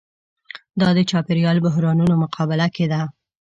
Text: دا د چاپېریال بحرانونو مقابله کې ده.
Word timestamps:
دا 0.81 0.89
د 0.97 0.99
چاپېریال 1.09 1.57
بحرانونو 1.65 2.13
مقابله 2.23 2.67
کې 2.75 2.85
ده. 2.91 3.01